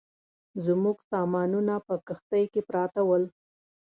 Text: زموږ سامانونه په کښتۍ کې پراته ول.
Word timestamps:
زموږ 0.65 0.97
سامانونه 1.11 1.73
په 1.87 1.95
کښتۍ 2.07 2.43
کې 2.51 2.61
پراته 2.69 3.01
ول. 3.07 3.23